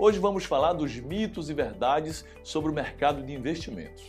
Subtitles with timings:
[0.00, 4.04] Hoje vamos falar dos mitos e verdades sobre o mercado de investimentos.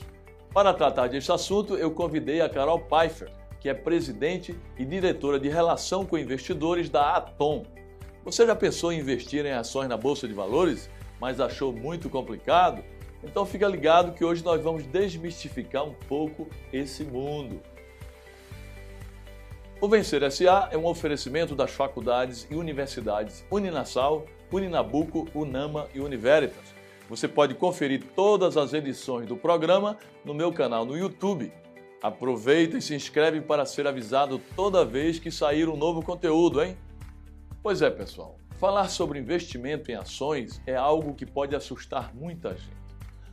[0.54, 5.50] Para tratar deste assunto, eu convidei a Carol Pfeiffer, que é presidente e diretora de
[5.50, 7.66] relação com investidores da Atom.
[8.24, 10.88] Você já pensou em investir em ações na bolsa de valores,
[11.20, 12.84] mas achou muito complicado?
[13.24, 17.60] Então fica ligado que hoje nós vamos desmistificar um pouco esse mundo.
[19.82, 26.74] O Vencer SA é um oferecimento das faculdades e universidades Uninasal, Uninabuco, Unama e Univeritas.
[27.10, 31.52] Você pode conferir todas as edições do programa no meu canal no YouTube.
[32.02, 36.78] Aproveita e se inscreve para ser avisado toda vez que sair um novo conteúdo, hein?
[37.62, 38.38] Pois é, pessoal.
[38.58, 42.80] Falar sobre investimento em ações é algo que pode assustar muita gente.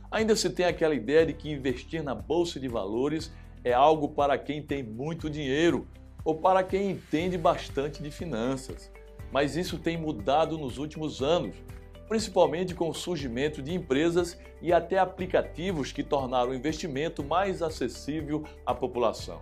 [0.09, 3.31] Ainda se tem aquela ideia de que investir na bolsa de valores
[3.63, 5.87] é algo para quem tem muito dinheiro
[6.23, 8.91] ou para quem entende bastante de finanças.
[9.31, 11.55] Mas isso tem mudado nos últimos anos,
[12.07, 18.43] principalmente com o surgimento de empresas e até aplicativos que tornaram o investimento mais acessível
[18.65, 19.41] à população.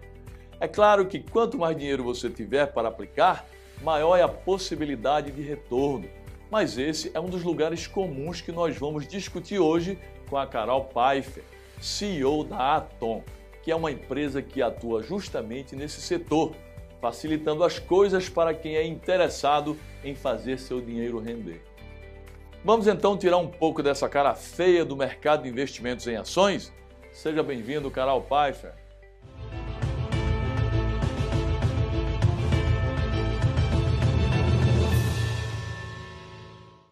[0.60, 3.46] É claro que quanto mais dinheiro você tiver para aplicar,
[3.84, 6.08] maior é a possibilidade de retorno.
[6.50, 10.86] Mas esse é um dos lugares comuns que nós vamos discutir hoje com a Carol
[10.86, 11.44] Pfeiffer,
[11.82, 13.24] CEO da Atom,
[13.62, 16.56] que é uma empresa que atua justamente nesse setor
[17.06, 21.64] facilitando as coisas para quem é interessado em fazer seu dinheiro render.
[22.64, 26.74] Vamos então tirar um pouco dessa cara feia do mercado de investimentos em ações?
[27.12, 28.74] Seja bem-vindo, Carol Pfeiffer.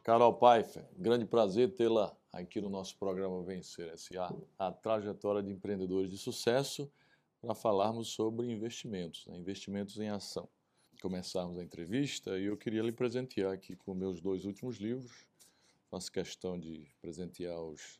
[0.03, 6.11] Carol Pfeiffer, grande prazer tê-la aqui no nosso programa Vencer S.A., a trajetória de empreendedores
[6.11, 6.87] de sucesso
[7.43, 9.37] para falarmos sobre investimentos, né?
[9.37, 10.47] investimentos em ação.
[11.01, 15.27] Começarmos a entrevista e eu queria lhe presentear aqui com meus dois últimos livros.
[15.89, 17.99] Faço questão de presentear os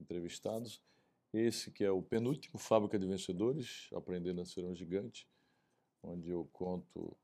[0.00, 0.80] entrevistados.
[1.32, 5.28] Esse que é o penúltimo Fábrica de Vencedores, Aprendendo a Ser um Gigante,
[6.00, 7.16] onde eu conto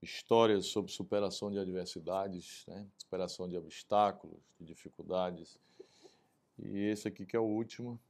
[0.00, 2.88] histórias sobre superação de adversidades, né?
[2.96, 5.58] superação de obstáculos, de dificuldades.
[6.58, 8.00] E esse aqui que é o último,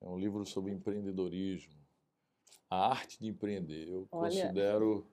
[0.00, 1.76] é um livro sobre empreendedorismo,
[2.70, 3.88] a arte de empreender.
[3.88, 4.30] Eu Olha.
[4.30, 5.06] considero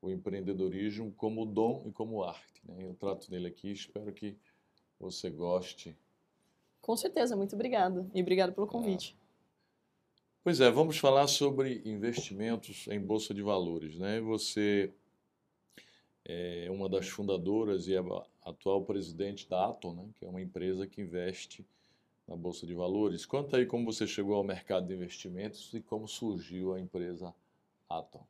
[0.00, 2.62] o empreendedorismo como dom e como arte.
[2.64, 2.86] Né?
[2.86, 4.36] Eu trato dele aqui, espero que
[4.98, 5.96] você goste.
[6.80, 8.10] Com certeza, muito obrigado.
[8.14, 9.16] E obrigado pelo convite.
[9.18, 9.26] Ah.
[10.44, 13.98] Pois é, vamos falar sobre investimentos em bolsa de valores.
[13.98, 14.20] Né?
[14.20, 14.92] Você
[16.24, 18.00] é uma das fundadoras e é
[18.44, 20.08] atual presidente da Atom, né?
[20.14, 21.66] que é uma empresa que investe
[22.26, 23.24] na Bolsa de Valores.
[23.24, 27.34] Conta aí como você chegou ao mercado de investimentos e como surgiu a empresa
[27.88, 28.24] Atom.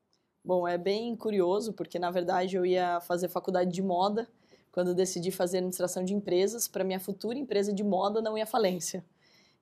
[0.44, 4.28] Bom, é bem curioso, porque na verdade eu ia fazer faculdade de moda
[4.70, 8.46] quando decidi fazer administração de empresas para minha futura empresa de moda não ir à
[8.46, 9.04] falência.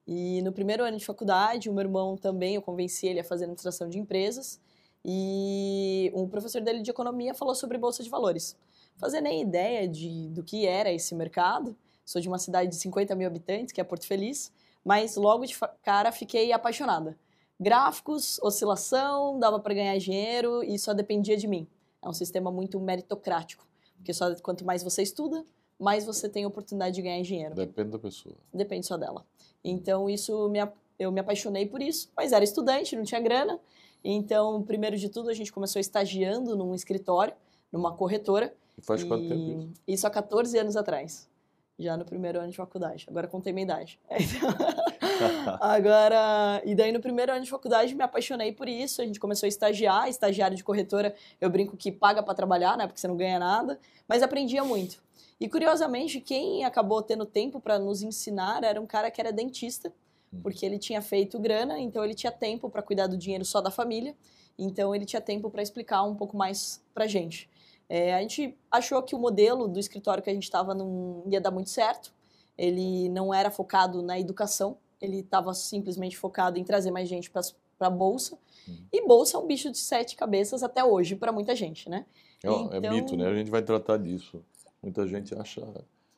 [0.07, 3.45] E no primeiro ano de faculdade, o meu irmão também, eu convenci ele a fazer
[3.45, 4.61] administração de empresas,
[5.05, 8.57] e um professor dele de economia falou sobre bolsa de valores.
[8.97, 13.15] Fazer nem ideia de, do que era esse mercado, Sou de uma cidade de 50
[13.15, 14.53] mil habitantes, que é Porto Feliz,
[14.85, 17.19] mas logo de cara fiquei apaixonada.
[17.59, 21.67] Gráficos, oscilação, dava para ganhar dinheiro e só dependia de mim.
[22.03, 23.67] É um sistema muito meritocrático,
[23.97, 25.47] porque só quanto mais você estuda,
[25.79, 27.55] mais você tem oportunidade de ganhar dinheiro.
[27.55, 28.35] Depende da pessoa.
[28.53, 29.25] Depende só dela.
[29.63, 30.59] Então isso me,
[30.99, 33.59] eu me apaixonei por isso, mas era estudante, não tinha grana.
[34.07, 37.33] Então, primeiro de tudo, a gente começou estagiando num escritório,
[37.73, 38.55] numa corretora.
[38.77, 39.07] E faz e...
[39.07, 39.73] quanto tempo isso?
[39.89, 41.33] Isso há 14 anos atrás
[41.79, 43.07] já no primeiro ano de faculdade.
[43.09, 43.99] Agora contei minha idade.
[45.61, 49.03] Agora, e daí no primeiro ano de faculdade me apaixonei por isso.
[49.03, 51.15] A gente começou a estagiar, estagiário de corretora.
[51.41, 52.87] Eu brinco que paga para trabalhar, né?
[52.87, 55.03] Porque você não ganha nada, mas aprendia muito.
[55.41, 59.93] E curiosamente, quem acabou tendo tempo para nos ensinar era um cara que era dentista,
[60.33, 60.41] hum.
[60.43, 63.71] porque ele tinha feito grana, então ele tinha tempo para cuidar do dinheiro só da
[63.71, 64.15] família.
[64.57, 67.49] Então ele tinha tempo para explicar um pouco mais para gente.
[67.89, 71.41] É, a gente achou que o modelo do escritório que a gente estava não ia
[71.41, 72.13] dar muito certo.
[72.57, 77.43] Ele não era focado na educação, ele estava simplesmente focado em trazer mais gente para
[77.81, 78.39] a bolsa.
[78.69, 78.77] Hum.
[78.93, 82.07] E bolsa é um bicho de sete cabeças até hoje para muita gente, né?
[82.43, 83.27] É, então, é mito, né?
[83.27, 84.45] A gente vai tratar disso.
[84.83, 85.63] Muita gente acha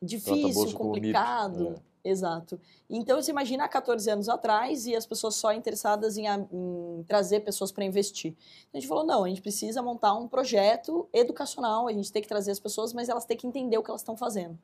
[0.02, 1.74] difícil, complicado.
[1.82, 1.96] É.
[2.08, 2.60] Exato.
[2.88, 7.40] Então, você imagina há 14 anos atrás e as pessoas só interessadas em, em trazer
[7.40, 8.32] pessoas para investir.
[8.72, 12.28] A gente falou, não, a gente precisa montar um projeto educacional, a gente tem que
[12.28, 14.56] trazer as pessoas, mas elas têm que entender o que elas estão fazendo.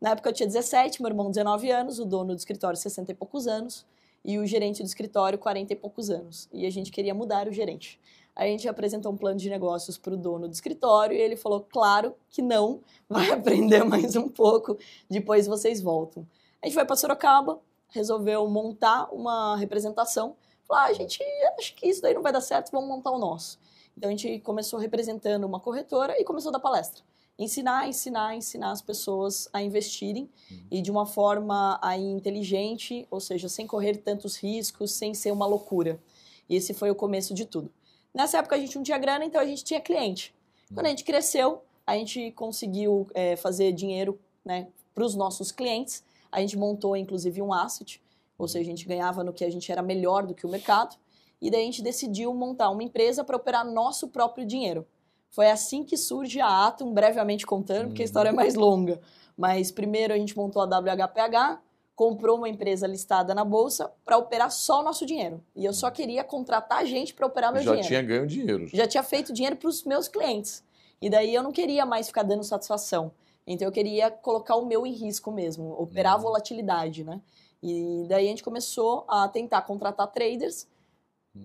[0.00, 3.14] Na época eu tinha 17, meu irmão 19 anos, o dono do escritório 60 e
[3.14, 3.86] poucos anos,
[4.24, 6.48] e o gerente do escritório 40 e poucos anos.
[6.52, 8.00] E a gente queria mudar o gerente.
[8.34, 11.60] A gente apresentou um plano de negócios para o dono do escritório e ele falou:
[11.60, 14.76] claro que não, vai aprender mais um pouco,
[15.08, 16.26] depois vocês voltam.
[16.62, 20.36] A gente foi para Sorocaba, resolveu montar uma representação.
[20.66, 21.22] Falou: ah, a gente
[21.58, 23.58] acho que isso daí não vai dar certo, vamos montar o nosso.
[23.96, 27.02] Então a gente começou representando uma corretora e começou a dar palestra.
[27.38, 30.66] Ensinar, ensinar, ensinar as pessoas a investirem uhum.
[30.70, 35.46] e de uma forma aí inteligente, ou seja, sem correr tantos riscos, sem ser uma
[35.46, 36.00] loucura.
[36.48, 37.72] E esse foi o começo de tudo.
[38.14, 40.34] Nessa época a gente não tinha grana, então a gente tinha cliente.
[40.72, 46.02] Quando a gente cresceu, a gente conseguiu é, fazer dinheiro né, para os nossos clientes.
[46.30, 48.02] A gente montou, inclusive, um asset,
[48.38, 50.96] ou seja, a gente ganhava no que a gente era melhor do que o mercado.
[51.40, 54.86] E daí a gente decidiu montar uma empresa para operar nosso próprio dinheiro.
[55.30, 59.00] Foi assim que surge a Atom, brevemente contando, porque a história é mais longa.
[59.36, 61.60] Mas primeiro a gente montou a WHPH,
[61.94, 65.42] comprou uma empresa listada na bolsa para operar só o nosso dinheiro.
[65.54, 67.82] E eu só queria contratar gente para operar meu já dinheiro.
[67.82, 68.66] Já tinha ganho dinheiro.
[68.68, 70.64] Já tinha feito dinheiro para os meus clientes.
[71.00, 73.12] E daí eu não queria mais ficar dando satisfação.
[73.46, 76.22] Então eu queria colocar o meu em risco mesmo, operar a uhum.
[76.22, 77.20] volatilidade, né?
[77.62, 80.66] E daí a gente começou a tentar contratar traders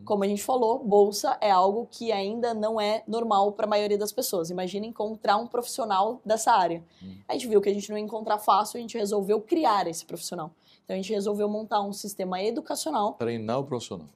[0.03, 3.97] como a gente falou, bolsa é algo que ainda não é normal para a maioria
[3.97, 4.49] das pessoas.
[4.49, 6.83] Imagina encontrar um profissional dessa área.
[7.01, 7.15] Hum.
[7.27, 10.05] A gente viu que a gente não ia encontrar fácil, a gente resolveu criar esse
[10.05, 10.51] profissional.
[10.83, 13.13] Então a gente resolveu montar um sistema educacional.
[13.13, 14.07] Treinar o profissional.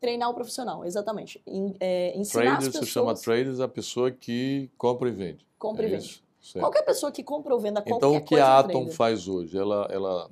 [0.00, 1.42] Treinar o profissional, exatamente.
[1.78, 2.86] é, ensinar Traders, as pessoas...
[2.86, 5.46] se chama traders a pessoa que compra e vende.
[5.58, 6.22] Compra é e vende.
[6.58, 9.56] Qualquer pessoa que compra ou venda qualquer Então o que a Atom faz hoje?
[9.56, 10.30] Ela, ela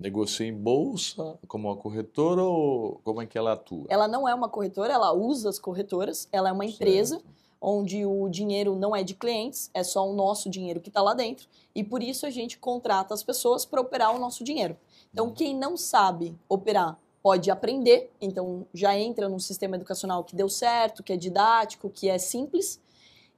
[0.00, 3.84] negocia em bolsa como uma corretora ou como é que ela atua?
[3.88, 7.28] Ela não é uma corretora, ela usa as corretoras, ela é uma empresa certo.
[7.60, 11.12] onde o dinheiro não é de clientes, é só o nosso dinheiro que está lá
[11.12, 14.76] dentro e por isso a gente contrata as pessoas para operar o nosso dinheiro.
[15.12, 15.34] Então, uhum.
[15.34, 21.02] quem não sabe operar pode aprender, então já entra num sistema educacional que deu certo,
[21.02, 22.80] que é didático, que é simples.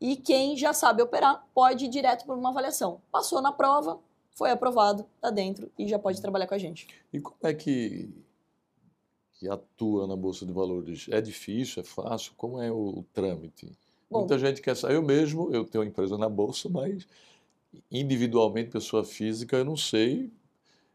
[0.01, 3.01] E quem já sabe operar pode ir direto para uma avaliação.
[3.11, 3.99] Passou na prova,
[4.35, 6.89] foi aprovado, está dentro e já pode trabalhar com a gente.
[7.13, 8.11] E como é que,
[9.35, 11.07] que atua na Bolsa de Valores?
[11.11, 12.33] É difícil, é fácil?
[12.37, 13.71] Como é o, trâmite?
[14.11, 14.95] Bom, Muita gente quer saber.
[14.95, 17.07] Eu mesmo, eu tenho uma empresa na Bolsa, mas
[17.91, 20.31] individualmente, pessoa física, eu não sei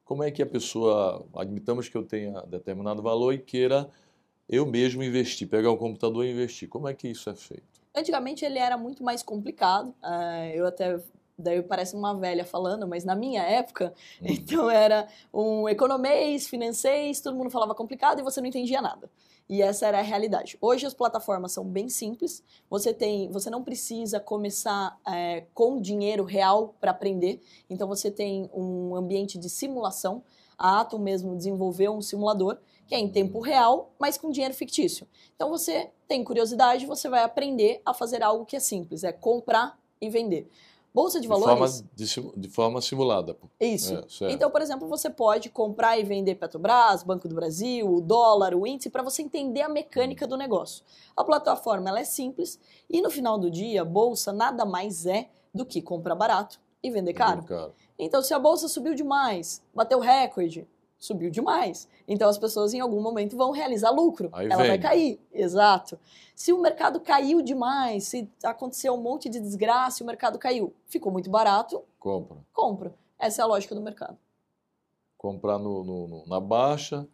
[0.03, 3.89] como é que a pessoa, admitamos que eu tenha determinado valor e queira
[4.47, 6.69] eu mesmo investir, pegar o computador e investir.
[6.69, 7.81] Como é que isso é feito?
[7.93, 9.89] Antigamente ele era muito mais complicado.
[10.01, 11.01] Uh, eu até
[11.37, 14.27] daí parece uma velha falando, mas na minha época, uhum.
[14.29, 19.09] então era um economês, financês, todo mundo falava complicado e você não entendia nada.
[19.49, 20.57] E essa era a realidade.
[20.59, 22.43] Hoje as plataformas são bem simples.
[22.69, 27.41] Você tem, você não precisa começar é, com dinheiro real para aprender.
[27.69, 30.21] Então você tem um ambiente de simulação.
[30.57, 32.57] A Atom mesmo desenvolveu um simulador
[32.87, 35.07] que é em tempo real, mas com dinheiro fictício.
[35.35, 39.77] Então você tem curiosidade, você vai aprender a fazer algo que é simples, é comprar
[39.99, 40.49] e vender.
[40.97, 41.77] Bolsa de, de valores.
[41.77, 43.37] Forma de, de, forma simulada.
[43.59, 44.03] Isso.
[44.23, 48.55] É, então, por exemplo, você pode comprar e vender Petrobras, Banco do Brasil, o dólar,
[48.55, 50.83] o índice, para você entender a mecânica do negócio.
[51.15, 52.59] A plataforma ela é simples
[52.89, 56.89] e no final do dia, a bolsa nada mais é do que comprar barato e
[56.89, 57.43] vender caro.
[57.43, 57.75] caro.
[57.99, 60.67] Então, se a bolsa subiu demais, bateu recorde,
[60.97, 61.87] subiu demais.
[62.07, 64.29] Então as pessoas em algum momento vão realizar lucro.
[64.33, 64.67] Aí Ela vem.
[64.67, 65.19] vai cair.
[65.31, 65.99] Exato.
[66.35, 70.73] Se o mercado caiu demais, se aconteceu um monte de desgraça e o mercado caiu,
[70.85, 71.83] ficou muito barato.
[71.99, 72.37] Compra.
[72.53, 72.93] Compra.
[73.17, 74.17] Essa é a lógica do mercado.
[75.17, 77.07] Comprar no, no, no na baixa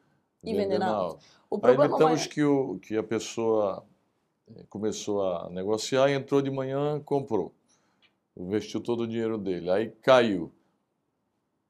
[0.43, 1.23] e vender na alta.
[1.49, 2.27] O problema Aí admitamos é...
[2.27, 3.85] que, o, que a pessoa
[4.55, 7.53] eh, começou a negociar, entrou de manhã, comprou.
[8.35, 9.69] Investiu todo o dinheiro dele.
[9.69, 10.51] Aí caiu.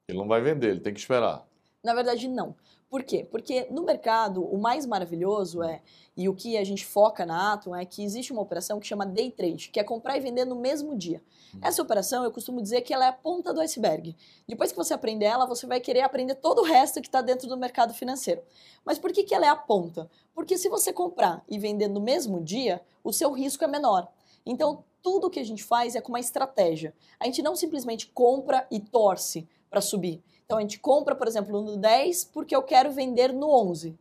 [0.08, 1.46] Ele não vai vender, ele tem que esperar.
[1.84, 2.56] Na verdade, não.
[2.88, 3.26] Por quê?
[3.28, 5.82] Porque no mercado, o mais maravilhoso é,
[6.16, 9.04] e o que a gente foca na Atom, é que existe uma operação que chama
[9.04, 11.20] day trade, que é comprar e vender no mesmo dia.
[11.52, 11.60] Uhum.
[11.62, 14.16] Essa operação, eu costumo dizer que ela é a ponta do iceberg.
[14.46, 17.48] Depois que você aprender ela, você vai querer aprender todo o resto que está dentro
[17.48, 18.42] do mercado financeiro.
[18.84, 20.08] Mas por que, que ela é a ponta?
[20.32, 24.06] Porque se você comprar e vender no mesmo dia, o seu risco é menor.
[24.46, 26.94] Então, tudo que a gente faz é com uma estratégia.
[27.18, 30.22] A gente não simplesmente compra e torce para subir.
[30.44, 33.98] Então a gente compra, por exemplo, no 10 porque eu quero vender no 11.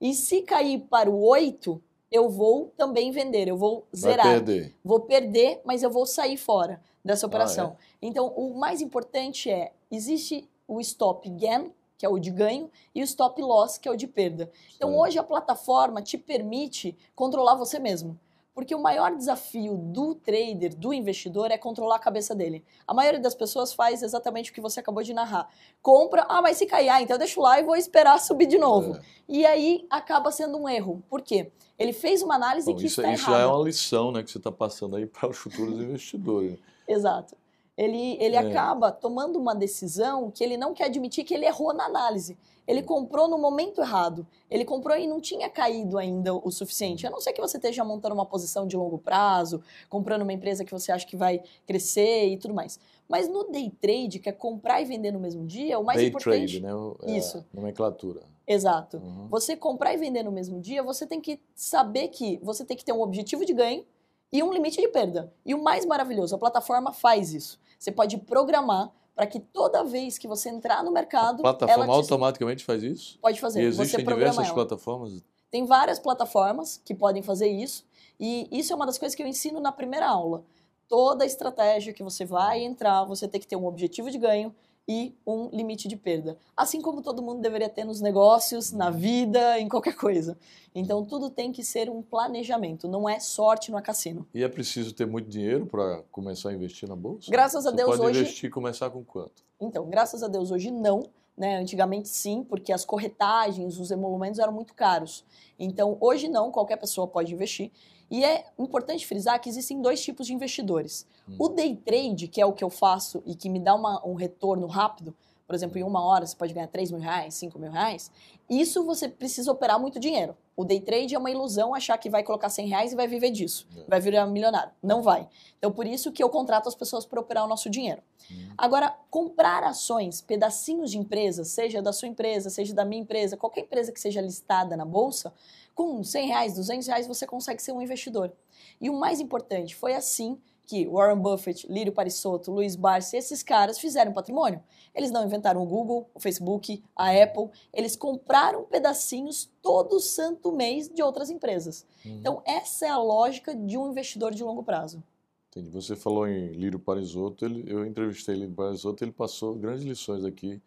[0.00, 4.26] E se cair para o 8, eu vou também vender, eu vou zerar.
[4.26, 4.74] Vai perder.
[4.84, 7.76] Vou perder, mas eu vou sair fora dessa operação.
[7.78, 8.06] Ah, é?
[8.06, 13.02] Então o mais importante é, existe o stop gain, que é o de ganho, e
[13.02, 14.50] o stop loss, que é o de perda.
[14.74, 18.18] Então hoje a plataforma te permite controlar você mesmo.
[18.60, 22.62] Porque o maior desafio do trader, do investidor, é controlar a cabeça dele.
[22.86, 25.48] A maioria das pessoas faz exatamente o que você acabou de narrar.
[25.80, 28.58] Compra, ah, mas se cair, ah, então eu deixo lá e vou esperar subir de
[28.58, 28.96] novo.
[28.96, 29.00] É.
[29.26, 31.02] E aí acaba sendo um erro.
[31.08, 31.50] Por quê?
[31.78, 33.44] Ele fez uma análise Bom, que isso, está Isso errada.
[33.44, 36.58] é uma lição né, que você está passando aí para os futuros investidores.
[36.86, 37.34] Exato.
[37.80, 38.38] Ele, ele é.
[38.38, 42.36] acaba tomando uma decisão que ele não quer admitir que ele errou na análise.
[42.68, 44.26] Ele comprou no momento errado.
[44.50, 47.06] Ele comprou e não tinha caído ainda o suficiente.
[47.06, 50.62] A não ser que você esteja montando uma posição de longo prazo, comprando uma empresa
[50.62, 52.78] que você acha que vai crescer e tudo mais.
[53.08, 56.08] Mas no day trade, que é comprar e vender no mesmo dia, o mais day
[56.08, 56.60] importante.
[56.60, 57.14] Day trade, né?
[57.14, 57.42] É Isso.
[57.50, 58.20] Nomenclatura.
[58.46, 58.98] Exato.
[58.98, 59.26] Uhum.
[59.30, 62.84] Você comprar e vender no mesmo dia, você tem que saber que você tem que
[62.84, 63.86] ter um objetivo de ganho
[64.32, 65.32] e um limite de perda.
[65.44, 67.58] E o mais maravilhoso, a plataforma faz isso.
[67.80, 71.40] Você pode programar para que toda vez que você entrar no mercado.
[71.40, 71.96] A plataforma te...
[71.96, 73.18] automaticamente faz isso?
[73.20, 73.62] Pode fazer.
[73.62, 74.54] E existem diversas ela.
[74.54, 75.24] plataformas?
[75.50, 77.86] Tem várias plataformas que podem fazer isso.
[78.20, 80.44] E isso é uma das coisas que eu ensino na primeira aula.
[80.86, 84.54] Toda estratégia que você vai entrar, você tem que ter um objetivo de ganho
[84.90, 86.36] e um limite de perda.
[86.56, 90.36] Assim como todo mundo deveria ter nos negócios, na vida, em qualquer coisa.
[90.74, 94.26] Então tudo tem que ser um planejamento, não é sorte no cassino.
[94.34, 97.30] E é preciso ter muito dinheiro para começar a investir na bolsa?
[97.30, 98.10] Graças a Deus pode hoje.
[98.10, 99.44] Pode investir começar com quanto?
[99.60, 101.04] Então, graças a Deus hoje não.
[101.36, 101.56] Né?
[101.56, 105.24] Antigamente sim, porque as corretagens, os emolumentos eram muito caros.
[105.58, 107.70] Então, hoje não, qualquer pessoa pode investir.
[108.10, 111.06] E é importante frisar que existem dois tipos de investidores.
[111.28, 111.36] Hum.
[111.38, 114.14] O day trade, que é o que eu faço e que me dá uma, um
[114.14, 115.14] retorno rápido,
[115.50, 118.08] por exemplo, em uma hora você pode ganhar 3 mil reais, 5 mil reais,
[118.48, 120.36] isso você precisa operar muito dinheiro.
[120.56, 123.32] O day trade é uma ilusão achar que vai colocar 100 reais e vai viver
[123.32, 123.82] disso, é.
[123.88, 124.70] vai virar milionário.
[124.80, 125.28] Não vai.
[125.58, 128.00] Então, por isso que eu contrato as pessoas para operar o nosso dinheiro.
[128.30, 128.50] Hum.
[128.56, 133.62] Agora, comprar ações, pedacinhos de empresas, seja da sua empresa, seja da minha empresa, qualquer
[133.62, 135.32] empresa que seja listada na bolsa,
[135.74, 138.32] com 100 reais, 200 reais, você consegue ser um investidor.
[138.80, 140.38] E o mais importante, foi assim
[140.70, 144.62] que Warren Buffett, Lírio Parisotto, Luiz Barsi, esses caras fizeram patrimônio.
[144.94, 150.88] Eles não inventaram o Google, o Facebook, a Apple, eles compraram pedacinhos todo santo mês
[150.88, 151.84] de outras empresas.
[152.04, 152.16] Uhum.
[152.18, 155.02] Então, essa é a lógica de um investidor de longo prazo.
[155.50, 155.70] Entendi.
[155.70, 160.60] Você falou em Lírio Parisotto, ele, eu entrevistei Lírio Parisotto, ele passou grandes lições aqui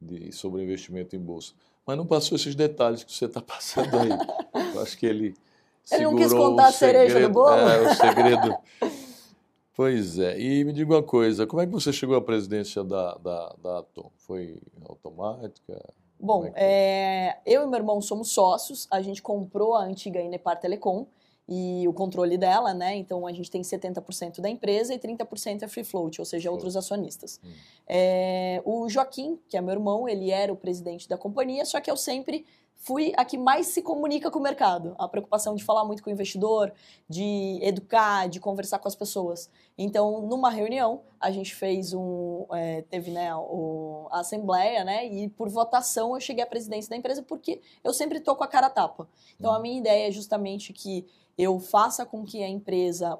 [0.00, 1.54] de, sobre investimento em bolsa
[1.90, 4.10] mas não passou esses detalhes que você está passando aí.
[4.74, 5.34] Eu acho que ele.
[5.90, 7.56] Ele não quis contar a cereja do bolo?
[7.56, 8.54] É, o segredo.
[9.80, 10.38] pois é.
[10.38, 13.78] E me diga uma coisa: como é que você chegou à presidência da, da, da
[13.78, 14.10] Atom?
[14.14, 15.82] Foi automática?
[16.18, 20.60] Bom, é, é eu e meu irmão somos sócios, a gente comprou a antiga Inepar
[20.60, 21.06] Telecom
[21.48, 22.94] e o controle dela, né?
[22.94, 26.76] Então a gente tem 70% da empresa e 30% é free float, ou seja, outros
[26.76, 27.40] acionistas.
[27.42, 27.48] Hum.
[27.88, 31.90] É, o Joaquim, que é meu irmão, ele era o presidente da companhia, só que
[31.90, 32.44] eu sempre
[32.80, 34.96] fui a que mais se comunica com o mercado.
[34.98, 36.72] A preocupação de falar muito com o investidor,
[37.08, 39.50] de educar, de conversar com as pessoas.
[39.76, 42.46] Então, numa reunião, a gente fez um.
[42.52, 45.06] É, teve né, o, a assembleia, né?
[45.06, 48.48] E por votação eu cheguei à presidência da empresa porque eu sempre estou com a
[48.48, 49.06] cara tapa.
[49.38, 51.06] Então, a minha ideia é justamente que
[51.36, 53.18] eu faça com que a empresa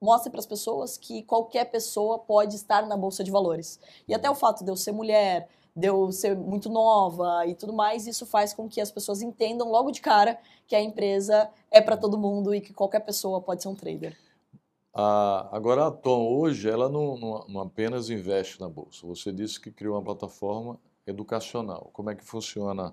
[0.00, 3.78] mostre para as pessoas que qualquer pessoa pode estar na bolsa de valores.
[4.06, 5.48] E até o fato de eu ser mulher,
[5.78, 9.70] de eu ser muito nova e tudo mais, isso faz com que as pessoas entendam
[9.70, 13.62] logo de cara que a empresa é para todo mundo e que qualquer pessoa pode
[13.62, 14.18] ser um trader.
[14.92, 19.06] Ah, agora a Tom hoje ela não, não, não apenas investe na bolsa.
[19.06, 21.90] Você disse que criou uma plataforma educacional.
[21.92, 22.92] Como é que funciona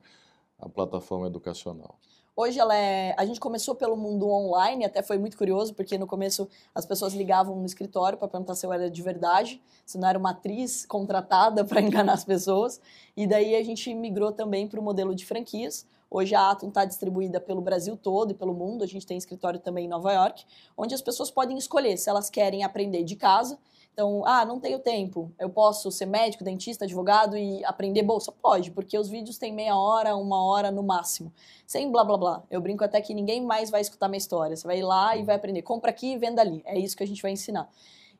[0.60, 1.98] a plataforma educacional?
[2.38, 3.16] Hoje ela é.
[3.18, 7.14] A gente começou pelo mundo online, até foi muito curioso, porque no começo as pessoas
[7.14, 10.86] ligavam no escritório para perguntar se eu era de verdade, se não era uma atriz
[10.86, 12.82] contratada para enganar as pessoas.
[13.16, 15.88] E daí a gente migrou também para o modelo de franquias.
[16.12, 18.84] Hoje a Atom está distribuída pelo Brasil todo e pelo mundo.
[18.84, 20.46] A gente tem escritório também em Nova York,
[20.78, 23.58] onde as pessoas podem escolher se elas querem aprender de casa
[23.96, 25.32] então, ah, não tenho tempo.
[25.40, 28.30] Eu posso ser médico, dentista, advogado e aprender bolsa?
[28.30, 31.32] Pode, porque os vídeos têm meia hora, uma hora no máximo.
[31.66, 32.44] Sem blá blá blá.
[32.52, 34.54] Eu brinco até que ninguém mais vai escutar minha história.
[34.54, 35.62] Você vai ir lá e vai aprender.
[35.62, 36.62] Compra aqui e venda ali.
[36.66, 37.72] É isso que a gente vai ensinar.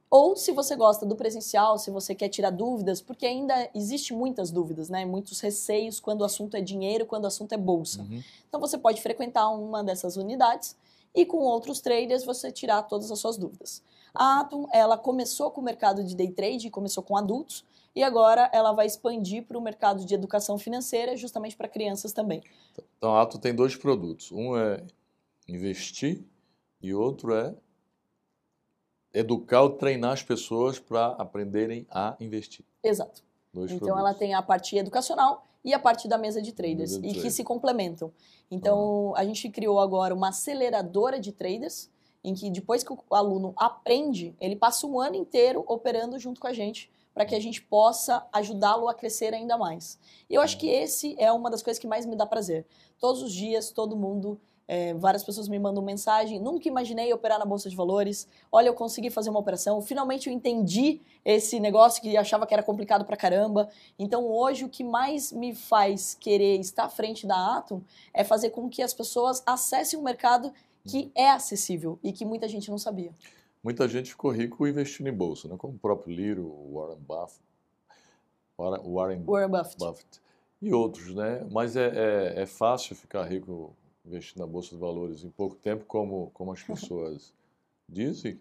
[0.10, 4.52] Ou se você gosta do presencial, se você quer tirar dúvidas, porque ainda existe muitas
[4.52, 5.04] dúvidas, né?
[5.04, 8.02] Muitos receios quando o assunto é dinheiro, quando o assunto é bolsa.
[8.02, 8.24] Uhum.
[8.48, 10.78] Então você pode frequentar uma dessas unidades
[11.14, 13.84] e com outros traders você tirar todas as suas dúvidas.
[14.16, 18.50] A Atom, ela começou com o mercado de day trade, começou com adultos, e agora
[18.54, 22.44] ela vai expandir para o mercado de educação financeira, justamente para crianças também.
[22.98, 24.32] Então a Atom tem dois produtos.
[24.32, 24.84] Um é
[25.48, 26.24] investir
[26.82, 27.56] e outro é
[29.14, 32.66] educar ou treinar as pessoas para aprenderem a investir.
[32.84, 33.24] Exato.
[33.54, 34.10] Dois então produtos.
[34.10, 37.22] ela tem a parte educacional e a parte da mesa de traders, mesa de e
[37.22, 38.12] que se complementam.
[38.52, 39.22] Então, ah.
[39.22, 41.90] a gente criou agora uma aceleradora de traders,
[42.30, 46.48] em que depois que o aluno aprende, ele passa um ano inteiro operando junto com
[46.48, 49.98] a gente para que a gente possa ajudá-lo a crescer ainda mais.
[50.30, 52.66] E eu acho que esse é uma das coisas que mais me dá prazer.
[53.00, 56.40] Todos os dias, todo mundo é, várias pessoas me mandam mensagem.
[56.40, 58.28] Nunca imaginei operar na Bolsa de Valores.
[58.52, 59.82] Olha, eu consegui fazer uma operação.
[59.82, 63.70] Finalmente eu entendi esse negócio que achava que era complicado pra caramba.
[63.98, 67.82] Então hoje o que mais me faz querer estar à frente da Atom
[68.14, 70.52] é fazer com que as pessoas acessem um mercado
[70.88, 73.12] que é acessível e que muita gente não sabia.
[73.64, 75.56] Muita gente ficou rico investindo em bolsa, né?
[75.58, 77.42] como o próprio Liro, Warren Buffett,
[78.58, 79.78] Warren, Warren Buffett.
[79.78, 80.22] Buffett
[80.62, 81.46] e outros, né?
[81.52, 81.92] Mas é,
[82.36, 83.76] é, é fácil ficar rico
[84.06, 87.34] investir na Bolsa de Valores em pouco tempo, como, como as pessoas
[87.90, 88.40] dizem?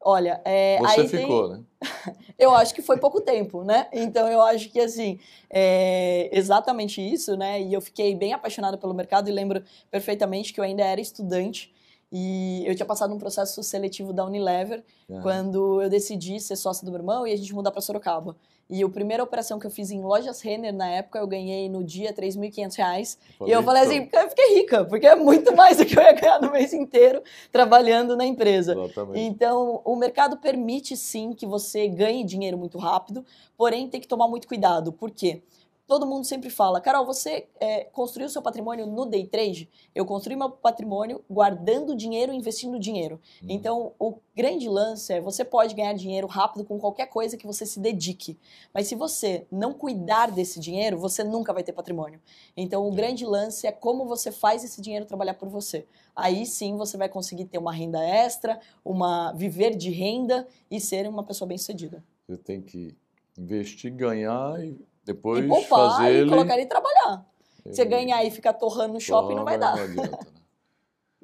[0.00, 1.58] Olha, é, você ficou, tem...
[1.58, 1.64] né?
[2.38, 3.88] eu acho que foi pouco tempo, né?
[3.92, 5.18] Então eu acho que assim
[5.50, 7.60] é exatamente isso, né?
[7.60, 11.74] E eu fiquei bem apaixonada pelo mercado e lembro perfeitamente que eu ainda era estudante
[12.10, 15.22] e eu tinha passado um processo seletivo da Unilever uhum.
[15.22, 18.36] quando eu decidi ser sócia do meu irmão e a gente mudar para Sorocaba.
[18.68, 21.84] E a primeira operação que eu fiz em lojas Renner na época, eu ganhei no
[21.84, 23.16] dia R$ 3.500.
[23.46, 26.12] E eu falei assim, eu fiquei rica, porque é muito mais do que eu ia
[26.12, 27.22] ganhar no mês inteiro
[27.52, 28.72] trabalhando na empresa.
[28.72, 29.20] Exatamente.
[29.20, 33.24] Então, o mercado permite sim que você ganhe dinheiro muito rápido,
[33.56, 34.92] porém tem que tomar muito cuidado.
[34.92, 35.42] Por quê?
[35.86, 39.70] Todo mundo sempre fala, Carol, você é, construiu seu patrimônio no day trade?
[39.94, 43.20] Eu construí meu patrimônio guardando dinheiro e investindo dinheiro.
[43.42, 43.48] Uhum.
[43.50, 47.64] Então, o grande lance é você pode ganhar dinheiro rápido com qualquer coisa que você
[47.64, 48.36] se dedique.
[48.74, 52.20] Mas se você não cuidar desse dinheiro, você nunca vai ter patrimônio.
[52.56, 55.86] Então, o grande lance é como você faz esse dinheiro trabalhar por você.
[56.14, 61.06] Aí sim você vai conseguir ter uma renda extra, uma viver de renda e ser
[61.06, 62.02] uma pessoa bem-sucedida.
[62.26, 62.96] Você tem que
[63.38, 64.76] investir, ganhar e
[65.06, 66.28] depois e poupar fazer e ele...
[66.28, 67.24] colocar ele trabalhar.
[67.64, 69.76] Você ganhar e ficar torrando no shopping não vai dar.
[69.76, 70.32] Não adianta, né?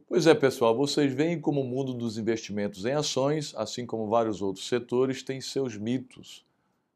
[0.08, 4.42] Pois é, pessoal, vocês veem como o mundo dos investimentos em ações, assim como vários
[4.42, 6.44] outros setores, tem seus mitos,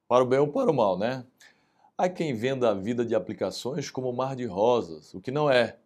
[0.07, 1.25] para o bem ou para o mal, né?
[1.97, 5.79] Há quem venda a vida de aplicações como mar de rosas, o que não é.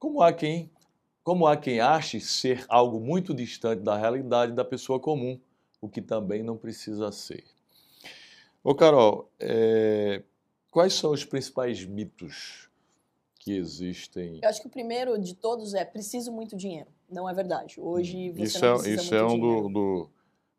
[0.00, 0.68] Como há quem,
[1.22, 5.38] como há quem ache ser algo muito distante da realidade da pessoa comum,
[5.80, 7.44] o que também não precisa ser.
[8.64, 10.22] Ô Carol, é,
[10.74, 12.68] Quais são os principais mitos
[13.38, 14.40] que existem?
[14.42, 16.88] Eu acho que o primeiro de todos é preciso muito dinheiro.
[17.08, 17.80] Não é verdade.
[17.80, 19.62] Hoje você isso não é, precisa isso é um dinheiro.
[19.62, 20.10] do, do,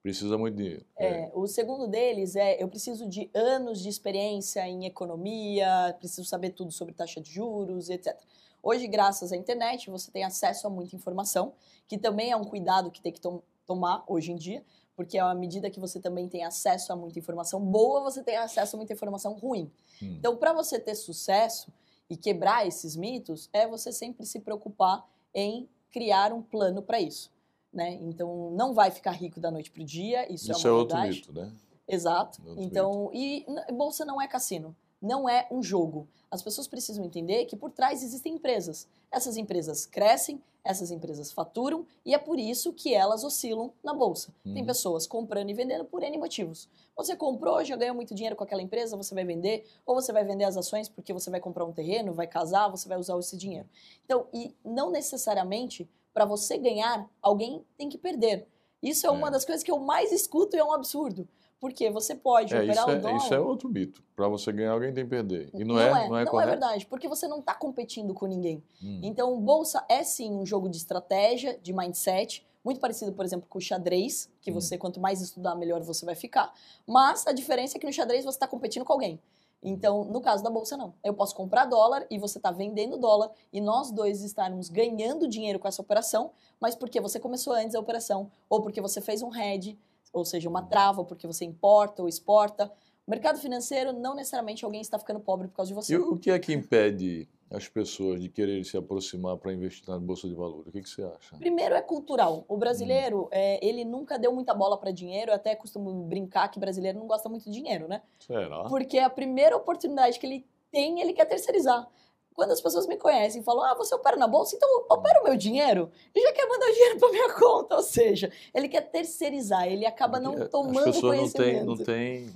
[0.02, 0.86] precisa muito dinheiro.
[0.98, 1.32] É, é.
[1.34, 6.72] O segundo deles é eu preciso de anos de experiência em economia, preciso saber tudo
[6.72, 8.18] sobre taxa de juros, etc.
[8.64, 11.52] Hoje, graças à internet, você tem acesso a muita informação,
[11.90, 14.64] que também é um cuidado que tem que tom tomar hoje em dia,
[14.96, 18.76] porque à medida que você também tem acesso a muita informação boa, você tem acesso
[18.76, 19.72] a muita informação ruim.
[20.02, 20.16] Hum.
[20.18, 21.72] Então, para você ter sucesso
[22.10, 27.32] e quebrar esses mitos, é você sempre se preocupar em criar um plano para isso.
[27.74, 28.00] Né?
[28.02, 30.80] Então, não vai ficar rico da noite para o dia, isso, isso é uma é
[30.80, 31.52] outro mito, né?
[31.88, 32.42] Exato.
[32.46, 33.52] Outro então, mito.
[33.70, 36.08] e bolsa não é cassino não é um jogo.
[36.30, 38.88] As pessoas precisam entender que por trás existem empresas.
[39.12, 44.34] Essas empresas crescem, essas empresas faturam e é por isso que elas oscilam na bolsa.
[44.44, 44.54] Uhum.
[44.56, 46.68] Tem pessoas comprando e vendendo por N motivos.
[46.98, 50.26] Você comprou, já ganhou muito dinheiro com aquela empresa, você vai vender, ou você vai
[50.26, 53.38] vender as ações porque você vai comprar um terreno, vai casar, você vai usar esse
[53.38, 53.70] dinheiro.
[54.04, 58.48] Então, e não necessariamente para você ganhar, alguém tem que perder.
[58.82, 59.32] Isso é uma é.
[59.32, 61.28] das coisas que eu mais escuto e é um absurdo.
[61.60, 63.18] Porque você pode é, operar o é, dólar...
[63.18, 64.04] Isso é outro mito.
[64.16, 65.50] Para você ganhar, alguém tem que perder.
[65.54, 66.50] E não, não é, é, não é Não é correto?
[66.50, 68.64] é verdade, porque você não está competindo com ninguém.
[68.84, 69.00] Hum.
[69.04, 73.58] Então, bolsa é sim um jogo de estratégia, de mindset, muito parecido, por exemplo, com
[73.58, 74.56] o xadrez, que hum.
[74.56, 76.54] você, quanto mais estudar, melhor você vai ficar.
[76.86, 79.20] Mas a diferença é que no xadrez você está competindo com alguém.
[79.68, 80.94] Então, no caso da bolsa, não.
[81.04, 85.58] Eu posso comprar dólar e você está vendendo dólar e nós dois estarmos ganhando dinheiro
[85.58, 89.36] com essa operação, mas porque você começou antes a operação ou porque você fez um
[89.36, 89.76] hedge
[90.16, 92.72] ou seja, uma trava porque você importa ou exporta.
[93.06, 95.94] O mercado financeiro, não necessariamente alguém está ficando pobre por causa de você.
[95.94, 100.00] E o que é que impede as pessoas de querer se aproximar para investir na
[100.00, 100.68] bolsa de valores?
[100.68, 101.38] O que, que, você acha?
[101.38, 102.46] Primeiro é cultural.
[102.48, 103.30] O brasileiro, hum.
[103.32, 105.32] é, ele nunca deu muita bola para dinheiro.
[105.32, 108.02] Eu até costumo brincar que brasileiro não gosta muito de dinheiro, né?
[108.20, 108.64] Será?
[108.64, 111.88] Porque a primeira oportunidade que ele tem, ele quer terceirizar
[112.36, 115.24] quando as pessoas me conhecem e falam, ah, você opera na bolsa, então opera o
[115.24, 117.76] meu dinheiro e já quer mandar o dinheiro para minha conta.
[117.78, 121.66] Ou seja, ele quer terceirizar, ele acaba não tomando As pessoas conhecimento.
[121.66, 122.36] não têm, não têm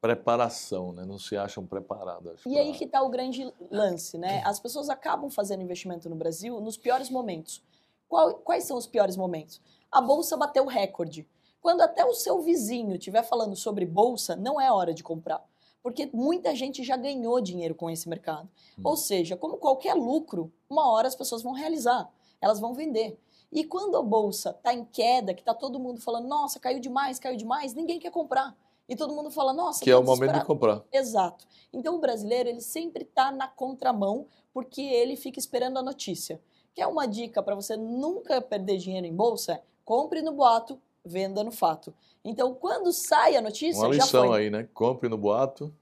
[0.00, 1.04] preparação, né?
[1.04, 2.40] não se acham preparadas.
[2.46, 2.60] E pra...
[2.60, 4.40] aí que está o grande lance, né?
[4.46, 7.62] As pessoas acabam fazendo investimento no Brasil nos piores momentos.
[8.08, 9.60] Qual, quais são os piores momentos?
[9.90, 11.28] A bolsa bateu recorde.
[11.60, 15.44] Quando até o seu vizinho estiver falando sobre bolsa, não é hora de comprar
[15.82, 18.48] porque muita gente já ganhou dinheiro com esse mercado.
[18.78, 18.82] Hum.
[18.84, 23.18] Ou seja, como qualquer lucro, uma hora as pessoas vão realizar, elas vão vender.
[23.52, 27.18] E quando a bolsa está em queda, que está todo mundo falando, nossa, caiu demais,
[27.18, 28.56] caiu demais, ninguém quer comprar.
[28.88, 30.82] E todo mundo fala, nossa, que é o momento de comprar.
[30.92, 31.46] Exato.
[31.72, 36.40] Então o brasileiro ele sempre está na contramão porque ele fica esperando a notícia.
[36.74, 39.62] Quer uma dica para você nunca perder dinheiro em bolsa?
[39.84, 41.92] Compre no boato, venda no fato.
[42.24, 44.38] Então, quando sai a notícia, Uma já lição foi.
[44.44, 44.68] aí, né?
[44.74, 45.72] Compre no boato,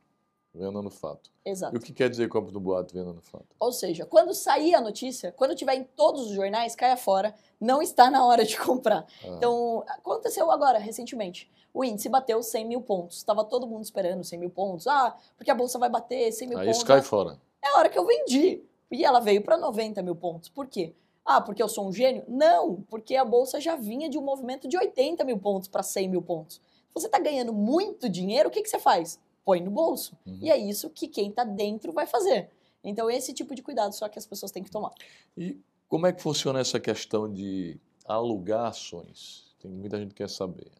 [0.55, 1.31] venda no fato.
[1.45, 1.75] Exato.
[1.75, 3.47] E o que quer dizer compre no boato, venda no fato?
[3.59, 7.83] Ou seja, quando sair a notícia, quando tiver em todos os jornais, caia fora, não
[7.83, 9.07] está na hora de comprar.
[9.25, 11.51] Ah, Então, aconteceu agora, recentemente.
[11.75, 13.19] O índice bateu 100 mil pontos.
[13.19, 14.87] Estava todo mundo esperando 100 mil pontos.
[14.87, 16.79] Ah, porque a bolsa vai bater 100 mil aí pontos.
[16.79, 17.39] isso cai Ah, fora.
[17.63, 18.63] É a hora que eu vendi.
[18.91, 20.49] E ela veio para 90 mil pontos.
[20.49, 20.95] Por quê?
[21.31, 22.25] Ah, porque eu sou um gênio?
[22.27, 26.09] Não, porque a bolsa já vinha de um movimento de 80 mil pontos para 100
[26.09, 26.59] mil pontos.
[26.95, 29.21] Você está ganhando muito dinheiro, o que, que você faz?
[29.45, 30.17] Põe no bolso.
[30.27, 30.39] Uhum.
[30.41, 32.49] E é isso que quem está dentro vai fazer.
[32.83, 34.91] Então, esse tipo de cuidado só que as pessoas têm que tomar.
[35.37, 39.55] E como é que funciona essa questão de alugar ações?
[39.61, 40.73] Tem muita gente que quer saber.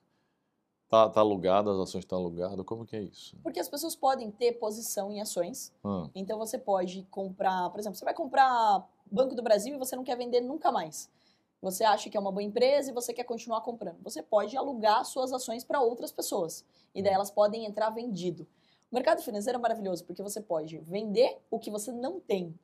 [0.89, 3.37] Tá, tá alugada, as ações estão alugadas, como que é isso?
[3.43, 5.71] Porque as pessoas podem ter posição em ações.
[5.85, 9.95] Ah, Então, você pode comprar, por exemplo, você vai comprar Banco do Brasil e você
[9.95, 11.11] não quer vender nunca mais.
[11.61, 13.99] Você acha que é uma boa empresa e você quer continuar comprando.
[14.03, 16.65] Você pode alugar suas ações para outras pessoas.
[16.95, 18.47] E daí elas podem entrar vendido.
[18.91, 22.55] O mercado financeiro é maravilhoso porque você pode vender o que você não tem.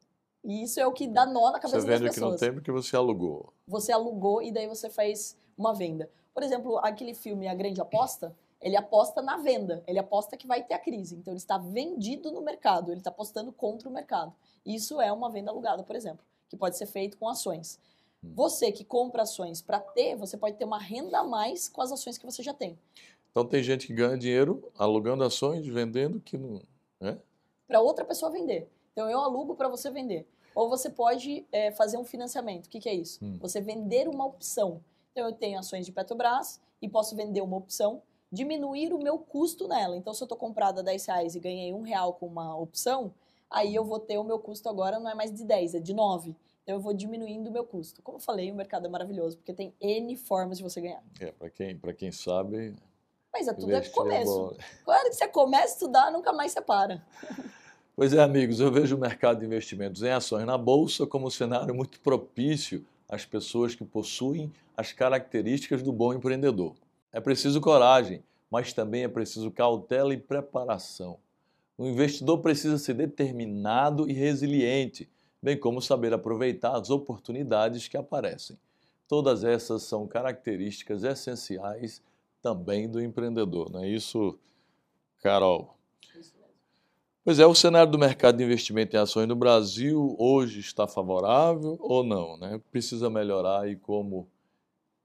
[0.43, 2.29] E isso é o que dá nó na você cabeça das vende o que não
[2.29, 2.41] pessoas.
[2.41, 3.53] tem porque você alugou.
[3.67, 6.09] Você alugou e daí você faz uma venda.
[6.35, 9.85] Por exemplo, aquele filme A Grande Aposta, ele aposta na venda.
[9.87, 11.15] Ele aposta que vai ter a crise.
[11.15, 14.35] Então ele está vendido no mercado, ele está apostando contra o mercado.
[14.67, 17.79] Isso é uma venda alugada, por exemplo, que pode ser feito com ações.
[18.23, 18.33] Hum.
[18.35, 21.93] Você que compra ações para ter, você pode ter uma renda a mais com as
[21.93, 22.79] ações que você já tem.
[23.31, 26.63] Então tem gente que ganha dinheiro alugando ações, vendendo, que não.
[27.01, 27.19] Né?
[27.69, 28.69] Para outra pessoa vender.
[28.93, 30.27] Então eu alugo para você vender.
[30.55, 32.67] Ou você pode é, fazer um financiamento.
[32.67, 33.23] O que, que é isso?
[33.23, 33.39] Hum.
[33.41, 34.81] Você vender uma opção.
[35.15, 39.69] Então eu tenho ações de Petrobras e posso vender uma opção, diminuir o meu custo
[39.69, 39.97] nela.
[39.97, 43.15] Então se eu estou comprada a 10 reais e ganhei um real com uma opção,
[43.49, 45.95] aí eu vou ter o meu custo agora não é mais de 10, é de
[45.95, 46.35] 9.
[46.65, 48.03] Então eu vou diminuindo o meu custo.
[48.03, 51.03] Como eu falei, o mercado é maravilhoso, porque tem N formas de você ganhar.
[51.21, 52.75] É, para quem, pra quem sabe,
[53.33, 54.57] Mas é tudo é começo.
[54.85, 57.07] Quando você começa a estudar, nunca mais você para.
[57.95, 61.31] Pois é, amigos, eu vejo o mercado de investimentos em ações na bolsa como um
[61.31, 66.75] cenário muito propício às pessoas que possuem as características do bom empreendedor.
[67.13, 71.19] É preciso coragem, mas também é preciso cautela e preparação.
[71.77, 75.09] O investidor precisa ser determinado e resiliente,
[75.43, 78.59] bem como saber aproveitar as oportunidades que aparecem.
[79.09, 82.03] Todas essas são características essenciais
[82.41, 84.39] também do empreendedor, não é isso,
[85.23, 85.74] Carol?
[87.25, 91.79] Pois é, o cenário do mercado de investimento em ações no Brasil hoje está favorável
[91.81, 92.37] ou não?
[92.37, 92.61] Né?
[92.71, 94.29] Precisa melhorar e como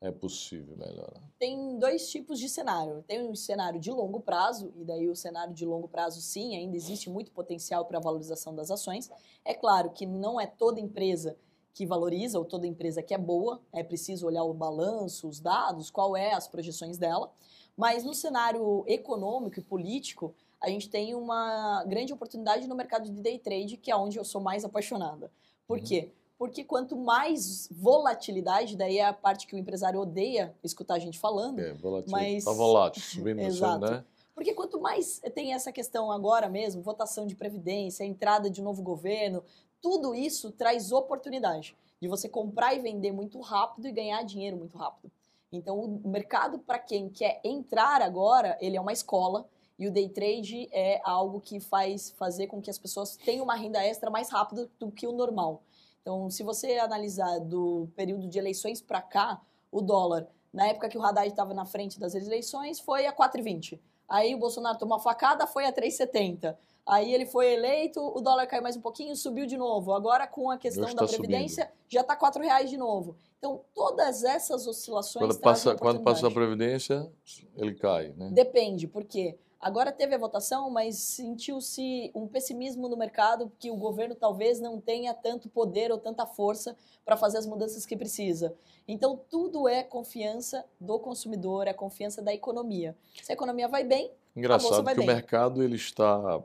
[0.02, 1.30] é possível melhorar?
[1.40, 3.02] tem dois tipos de cenário.
[3.08, 6.76] Tem um cenário de longo prazo, e daí o cenário de longo prazo, sim, ainda
[6.76, 9.10] existe muito potencial para a valorização das ações.
[9.46, 11.38] É claro que não é toda empresa
[11.74, 15.90] que valoriza ou toda empresa que é boa, é preciso olhar o balanço, os dados,
[15.90, 17.32] qual é as projeções dela.
[17.78, 23.22] Mas no cenário econômico e político, a gente tem uma grande oportunidade no mercado de
[23.22, 25.32] day trade, que é onde eu sou mais apaixonada.
[25.68, 25.84] Por Uhum.
[25.84, 26.12] quê?
[26.38, 31.20] Porque quanto mais volatilidade, daí é a parte que o empresário odeia escutar a gente
[31.20, 33.80] falando, É, volátil, Mas- tá volátil, subindo, Exato.
[33.80, 34.06] descendo, né?
[34.36, 39.44] porque quanto mais tem essa questão agora mesmo, votação de previdência, entrada de novo governo,
[39.82, 44.78] tudo isso traz oportunidade de você comprar e vender muito rápido e ganhar dinheiro muito
[44.78, 45.12] rápido.
[45.52, 49.46] Então, o mercado para quem quer entrar agora, ele é uma escola
[49.80, 53.56] e o day trade é algo que faz fazer com que as pessoas tenham uma
[53.56, 55.64] renda extra mais rápido do que o normal.
[56.02, 60.98] Então, se você analisar do período de eleições para cá, o dólar, na época que
[60.98, 63.80] o Haddad estava na frente das eleições, foi a 4,20.
[64.08, 66.58] Aí o Bolsonaro tomou uma facada, foi a 3,70.
[66.86, 69.94] Aí ele foi eleito, o dólar caiu mais um pouquinho, subiu de novo.
[69.94, 73.16] Agora, com a questão da tá Previdência, já está R$ reais de novo.
[73.38, 76.32] Então, todas essas oscilações Quando passa, quando passa a.
[76.32, 77.10] Previdência,
[77.56, 78.32] ele cai, né?
[78.32, 84.16] Depende, porque agora teve a votação, mas sentiu-se um pessimismo no mercado que o governo
[84.16, 88.54] talvez não tenha tanto poder ou tanta força para fazer as mudanças que precisa.
[88.88, 92.96] Então, tudo é confiança do consumidor, é confiança da economia.
[93.22, 95.14] Se a economia vai bem, Engraçado vai que o bem.
[95.16, 96.42] mercado ele está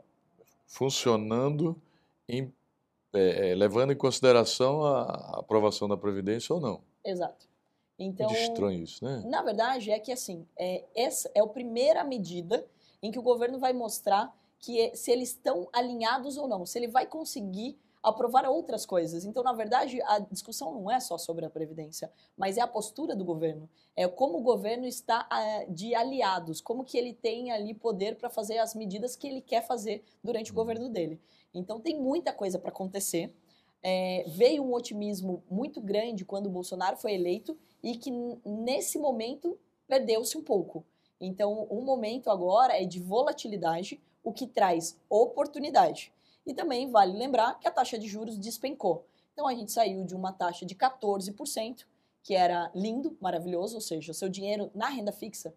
[0.65, 1.79] funcionando
[2.27, 2.51] em-
[3.13, 6.81] é, é, levando em consideração a, aprovação da Previdência ou não.
[7.03, 7.47] exato.
[7.97, 9.23] Então, Muito estranho isso, né?
[9.25, 12.65] Na verdade, é que assim, é, essa é a primeira medida
[13.01, 16.77] em que o governo vai mostrar que é- se eles estão alinhados ou não, se
[16.79, 19.25] ele vai conseguir aprovar outras coisas.
[19.25, 23.15] Então, na verdade, a discussão não é só sobre a Previdência, mas é a postura
[23.15, 23.67] do governo.
[23.95, 28.29] É como o governo está ah, de aliados, como que ele tem ali poder para
[28.29, 30.55] fazer as medidas que ele quer fazer durante o Uhum.
[30.61, 31.19] governo dele.
[31.51, 33.33] Então, tem muita coisa para acontecer.
[33.81, 38.11] É, veio um otimismo muito grande quando o Bolsonaro foi eleito e que
[38.45, 40.83] nesse momento perdeu-se um pouco.
[41.19, 46.11] Então, o momento agora é de volatilidade, o que traz oportunidade.
[46.45, 49.05] E também vale lembrar que a taxa de juros despencou.
[49.33, 51.85] Então, a gente saiu de uma taxa de 14%,
[52.23, 55.53] que era lindo, maravilhoso, ou seja, o seu dinheiro na renda fixa,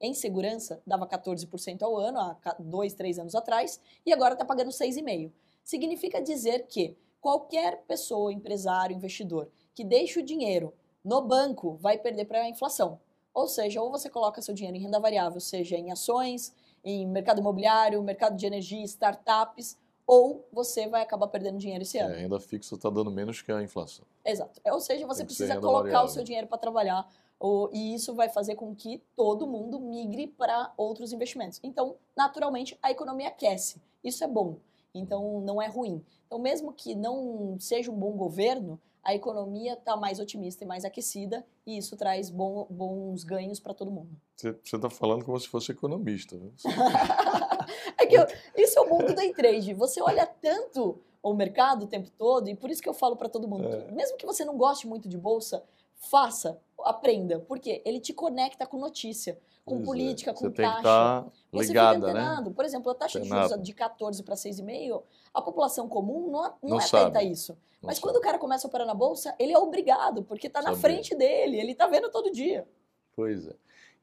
[0.00, 4.70] em segurança, dava 14% ao ano, há dois, três anos atrás, e agora está pagando
[4.70, 5.32] 6,5%.
[5.64, 10.72] Significa dizer que qualquer pessoa, empresário, investidor, que deixa o dinheiro
[11.04, 13.00] no banco, vai perder para a inflação.
[13.36, 17.38] Ou seja, ou você coloca seu dinheiro em renda variável, seja em ações, em mercado
[17.38, 22.14] imobiliário, mercado de energia, startups, ou você vai acabar perdendo dinheiro esse É, ano.
[22.14, 24.06] a renda fixa está dando menos que a inflação.
[24.24, 24.58] Exato.
[24.64, 26.06] Ou seja, você precisa colocar variável.
[26.06, 27.06] o seu dinheiro para trabalhar,
[27.38, 31.60] ou- e isso vai fazer com que todo mundo migre para outros investimentos.
[31.62, 33.82] Então, naturalmente, a economia aquece.
[34.02, 34.56] Isso é bom.
[34.94, 36.02] Então, não é ruim.
[36.26, 40.84] Então, mesmo que não seja um bom governo, a economia está mais otimista e mais
[40.84, 44.10] aquecida, e isso traz bom- bons ganhos para todo mundo.
[44.36, 46.36] Você está falando como se fosse economista.
[46.36, 46.52] Viu?
[47.98, 49.72] É que eu, isso é o mundo do day trade.
[49.74, 53.28] Você olha tanto o mercado o tempo todo, e por isso que eu falo para
[53.28, 53.90] todo mundo, É.
[53.92, 55.64] mesmo que você não goste muito de bolsa,
[55.96, 60.76] faça, aprenda, porque ele te conecta com notícia, com Pois é, política, com Você taxa.
[60.78, 62.20] estar Você ligada, fica né?
[62.20, 62.50] antenado.
[62.52, 65.02] Por exemplo, a taxa de juros de 14 para 6,5,
[65.34, 67.52] a população comum não, não, Não é atenta a isso.
[67.52, 68.02] Não Mas sabe.
[68.04, 71.14] quando o cara começa a operar na bolsa, ele é obrigado, porque está na frente
[71.16, 72.66] dele, ele está vendo todo dia.
[73.14, 73.54] Pois é.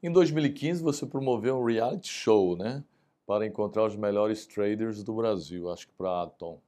[0.02, 2.84] Em 2015, você promoveu um reality show, né?
[3.26, 6.60] Para encontrar os melhores traders do Brasil, acho que para a Atom.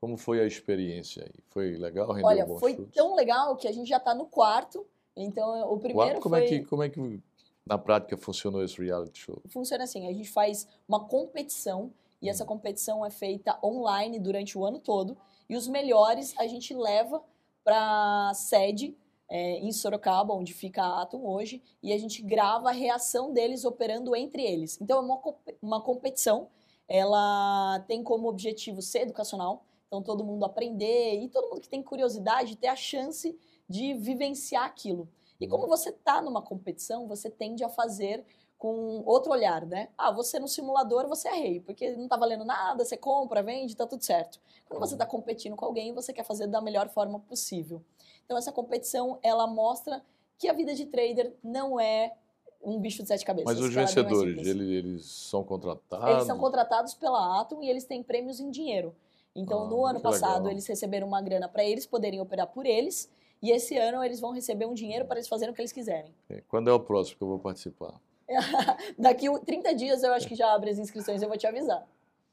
[0.00, 1.32] Como foi a experiência aí?
[1.48, 2.06] Foi legal?
[2.12, 2.94] Rendeu Olha, foi frutos?
[2.94, 4.86] tão legal que a gente já está no quarto.
[5.16, 6.44] Então, o primeiro Qual- como, foi...
[6.44, 7.20] é que, como é que,
[7.66, 9.42] na prática, funcionou esse reality show?
[9.48, 14.64] funciona assim: a gente faz uma competição e essa competição é feita online durante o
[14.64, 15.16] ano todo
[15.48, 17.22] e os melhores a gente leva
[17.62, 18.96] para sede
[19.28, 23.64] é, em Sorocaba, onde fica a Atom hoje, e a gente grava a reação deles
[23.64, 24.78] operando entre eles.
[24.80, 25.20] Então é uma,
[25.62, 26.48] uma competição,
[26.86, 31.82] ela tem como objetivo ser educacional, então todo mundo aprender e todo mundo que tem
[31.82, 33.36] curiosidade ter a chance
[33.68, 35.08] de vivenciar aquilo.
[35.44, 38.24] E como você está numa competição, você tende a fazer
[38.58, 39.88] com outro olhar, né?
[39.98, 43.76] Ah, você no simulador você é rei, porque não tá valendo nada, você compra, vende,
[43.76, 44.40] tá tudo certo.
[44.68, 47.82] Quando você está competindo com alguém, você quer fazer da melhor forma possível.
[48.24, 50.02] Então essa competição, ela mostra
[50.38, 52.14] que a vida de trader não é
[52.62, 53.54] um bicho de sete cabeças.
[53.54, 54.46] Mas os é vencedores, simples.
[54.46, 56.08] eles, eles são contratados?
[56.08, 58.94] Eles são contratados pela Atom e eles têm prêmios em dinheiro.
[59.34, 60.52] Então, Ah, no ano passado, legal.
[60.52, 63.10] eles receberam uma grana para eles poderem operar por eles,
[63.44, 66.14] e esse ano eles vão receber um dinheiro para eles fazerem o que eles quiserem.
[66.30, 68.00] É, Quando é o próximo que eu vou participar?
[68.98, 71.86] Daqui 30 dias eu acho que já abre as inscrições, eu vou te avisar.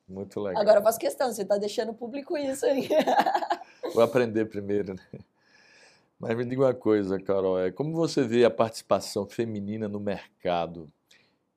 [0.08, 0.62] Muito legal.
[0.62, 2.88] Agora eu faço questão, você tá deixando público isso aí.
[3.94, 5.20] Vou aprender primeiro, né?
[6.20, 10.92] Mas me diga uma coisa, Carol, é como você vê a participação feminina no mercado,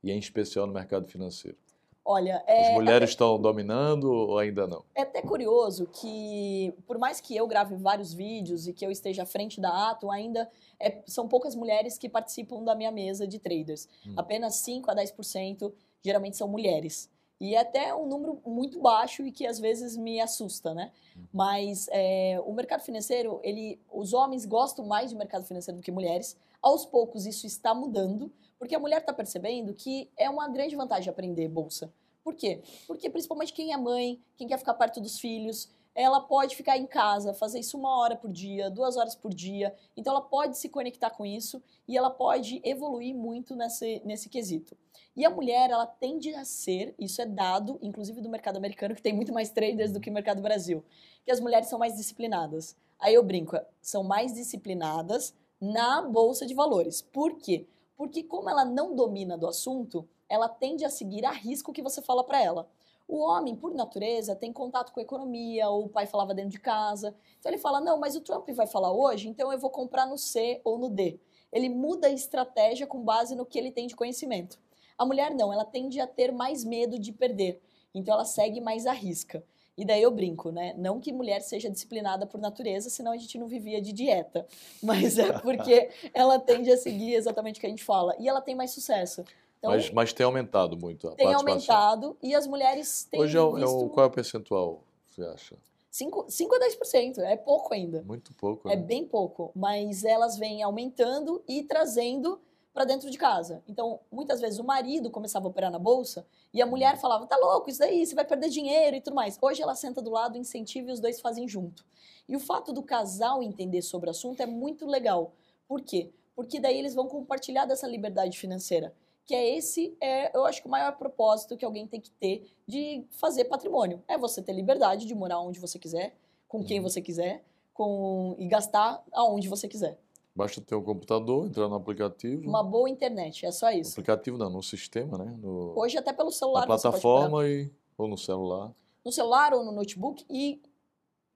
[0.03, 1.57] e em especial no mercado financeiro?
[2.05, 4.85] Olha, As é, mulheres estão dominando ou ainda não?
[4.95, 9.23] é até curioso que, por mais que eu grave vários vídeos e que eu esteja
[9.23, 13.39] à frente da Atom, ainda é- são poucas mulheres que participam da minha mesa de
[13.39, 13.89] traders.
[14.07, 14.15] Hum.
[14.17, 17.11] Apenas 5 a 10% geralmente são mulheres.
[17.41, 20.93] E é até um número muito baixo e que às vezes me assusta, né?
[21.33, 25.91] Mas é, o mercado financeiro, ele, os homens gostam mais de mercado financeiro do que
[25.91, 26.37] mulheres.
[26.63, 31.11] Aos poucos isso está mudando, porque a mulher está percebendo que é uma grande vantagem
[31.11, 31.93] aprender bolsa.
[32.23, 32.63] Por quê?
[32.87, 36.87] Porque principalmente quem é mãe, quem quer ficar perto dos filhos, ela pode ficar em
[36.87, 39.75] casa, fazer isso uma hora por dia, duas horas por dia.
[39.97, 44.77] Então ela pode se conectar com isso e ela pode evoluir muito nesse, nesse quesito.
[45.17, 49.03] E a mulher, ela tende a ser, isso é dado, inclusive do mercado americano, que
[49.03, 50.83] tem muito mais traders do que o mercado Brasil,
[51.25, 52.77] que as mulheres são mais disciplinadas.
[52.99, 57.01] Aí eu brinco, são mais disciplinadas na bolsa de valores.
[57.01, 57.67] Por quê?
[57.97, 62.03] Porque como ela não domina do assunto, ela tende a seguir a risco que você
[62.03, 62.69] fala para ela.
[63.07, 66.59] O homem, por natureza, tem contato com a economia, ou o pai falava dentro de
[66.59, 67.15] casa.
[67.39, 70.17] Então ele fala: não, mas o Trump vai falar hoje, então eu vou comprar no
[70.17, 71.21] C ou no D.
[71.53, 74.59] Ele muda a estratégia com base no que ele tem de conhecimento.
[74.97, 77.61] A mulher não, ela tende a ter mais medo de perder.
[77.95, 79.45] Então ela segue mais a risca.
[79.77, 80.75] E daí eu brinco, né?
[80.77, 84.47] Não que mulher seja disciplinada por natureza, senão a gente não vivia de dieta.
[84.83, 88.15] Mas é porque ela tende a seguir exatamente o que a gente fala.
[88.19, 89.25] E ela tem mais sucesso.
[89.59, 93.41] Então, mas, mas tem aumentado muito a tem aumentado e as mulheres têm Hoje é
[93.41, 93.87] o, é visto...
[93.87, 95.57] o- qual é o percentual, você acha?
[95.91, 98.03] 5, 5 a 10%, é pouco ainda.
[98.03, 98.69] Muito pouco.
[98.69, 98.83] É né?
[98.83, 102.39] bem pouco, mas elas vêm aumentando e trazendo
[102.75, 103.63] para dentro de casa.
[103.69, 107.37] Então, muitas vezes o marido começava a operar na bolsa e a mulher falava: "Tá
[107.37, 109.39] louco isso daí, você vai perder dinheiro e tudo mais".
[109.41, 111.85] Hoje ela senta do lado, incentiva e os dois fazem junto.
[112.29, 115.33] E o fato do casal entender sobre o assunto é muito legal.
[115.69, 116.11] Por quê?
[116.35, 118.93] Porque daí eles vão compartilhar dessa liberdade financeira.
[119.25, 122.53] Que é esse, é, eu acho que o maior propósito que alguém tem que ter
[122.67, 124.03] de fazer patrimônio.
[124.09, 126.15] É você ter liberdade de morar onde você quiser,
[126.49, 126.83] com quem Uhum.
[126.83, 129.99] você quiser, com e gastar aonde você quiser.
[130.37, 132.49] Basta ter um computador, entrar no aplicativo.
[132.49, 133.93] Uma boa internet, é só isso.
[133.93, 135.37] aplicativo não, no sistema, né?
[135.41, 136.81] No, Hoje até pelo na celular operar.
[136.81, 138.75] plataforma e, ou no celular.
[139.05, 140.61] no celular ou no notebook e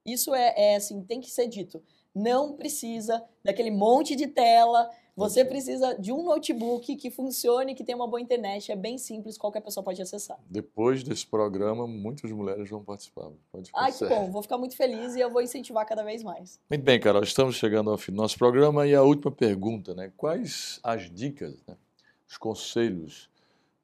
[0.05, 1.81] isso é, é assim, tem que ser dito.
[2.13, 4.89] Não precisa daquele monte de tela.
[5.19, 8.71] Você precisa de um notebook que funcione, que tenha uma boa internet.
[8.71, 10.39] É bem simples, qualquer pessoa pode acessar.
[10.49, 13.29] Depois desse programa, muitas mulheres vão participar.
[13.51, 14.31] Pode Ai, que bom.
[14.31, 16.59] Vou ficar muito feliz e eu vou incentivar cada vez mais.
[16.69, 20.11] Muito bem, Carol, estamos chegando ao fim do nosso programa e a última pergunta, né?
[20.15, 21.75] Quais as dicas, né?
[22.29, 23.28] os conselhos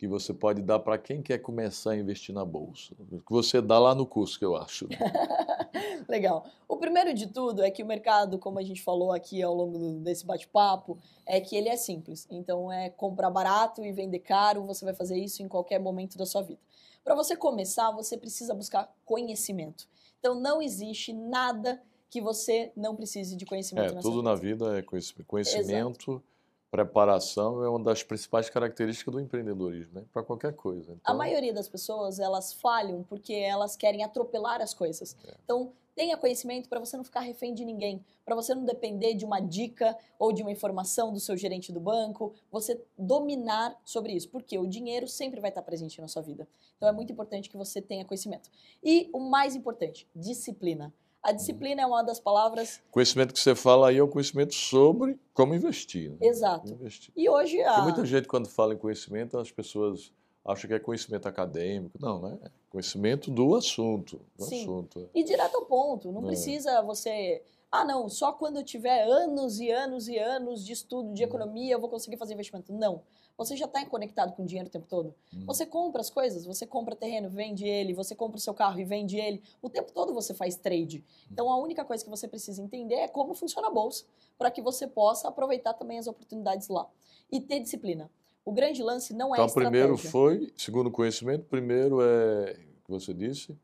[0.06, 2.94] que você pode dar para quem quer começar a investir na bolsa?
[3.10, 4.88] Que você dá lá no curso, que eu acho.
[4.88, 4.98] né?
[6.08, 6.46] Legal.
[6.68, 10.00] O primeiro de tudo é que o mercado, como a gente falou aqui ao longo
[10.00, 12.28] desse bate-papo, é que ele é simples.
[12.30, 16.26] Então é comprar barato e vender caro, você vai fazer isso em qualquer momento da
[16.26, 16.60] sua vida.
[17.04, 19.88] Para você começar, você precisa buscar conhecimento.
[20.20, 24.36] Então não existe nada que você não precise de conhecimento É, na tudo sua na
[24.36, 24.66] vida.
[24.66, 25.28] vida é conhecimento.
[25.28, 26.24] Conhecimento,
[26.72, 30.06] preparação é uma das principais características do empreendedorismo, né?
[30.12, 30.92] Para qualquer coisa.
[30.92, 35.16] A Então, maioria das pessoas, elas falham porque elas querem atropelar as coisas.
[35.26, 35.36] É.
[35.44, 39.24] Então, tenha conhecimento para você não ficar refém de ninguém, para você não depender de
[39.24, 44.28] uma dica ou de uma informação do seu gerente do banco, você dominar sobre isso,
[44.30, 46.46] porque o dinheiro sempre vai estar presente na sua vida.
[46.76, 48.50] Então, é muito importante que você tenha conhecimento.
[48.84, 50.94] E o mais importante, disciplina.
[51.26, 55.20] A disciplina é uma das palavras conhecimento que você fala aí é o conhecimento sobre
[55.34, 56.12] como investir.
[56.12, 56.18] né?
[56.22, 56.62] exato.
[56.68, 57.12] Como investir.
[57.16, 60.14] E hoje a Porque muita gente, quando fala em conhecimento, as pessoas
[60.46, 61.98] acham que é conhecimento acadêmico.
[62.00, 62.38] Não, né?
[62.44, 64.22] É conhecimento do assunto.
[64.38, 64.62] Do Sim.
[64.62, 65.10] assunto.
[65.16, 66.26] E direto ao ponto, não É.
[66.28, 67.42] precisa você.
[67.72, 71.14] Ah, não, só quando eu tiver anos e anos e anos de estudo Uhum.
[71.16, 72.72] de economia eu vou conseguir fazer investimento.
[72.72, 73.02] Não.
[73.38, 75.14] Você já está conectado com o dinheiro o tempo todo.
[75.34, 75.46] Hum.
[75.46, 78.86] Você compra as coisas, você compra terreno, vende ele, você compra o seu carro e
[78.86, 79.44] vende ele.
[79.62, 81.04] O tempo todo você faz trade.
[81.30, 84.06] Então a única coisa que você precisa entender é como funciona a bolsa,
[84.38, 86.88] para que você possa aproveitar também as oportunidades lá.
[87.32, 88.10] E ter disciplina.
[88.46, 89.72] O grande lance não é Então, estratégia.
[89.72, 93.58] primeiro foi, segundo conhecimento, primeiro é o que você disse.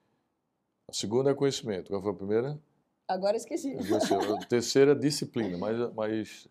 [0.90, 1.90] A segunda é conhecimento.
[1.90, 2.60] Qual foi a primeira?
[3.08, 3.78] Agora esqueci.
[3.78, 6.48] A terceira é disciplina, mas, mas